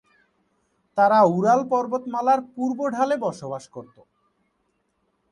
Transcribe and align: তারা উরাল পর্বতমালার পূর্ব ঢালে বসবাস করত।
তারা 0.97 1.19
উরাল 1.35 1.61
পর্বতমালার 1.69 2.39
পূর্ব 2.55 2.79
ঢালে 2.89 3.15
বসবাস 3.17 3.63
করত। 3.67 3.95